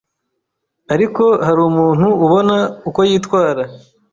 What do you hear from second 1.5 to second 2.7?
umuntu ubona